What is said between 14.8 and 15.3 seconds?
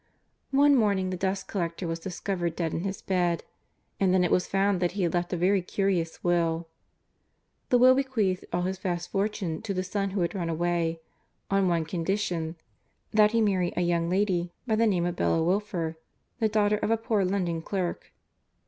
name of